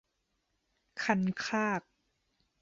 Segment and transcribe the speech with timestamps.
[1.03, 1.81] คันคาก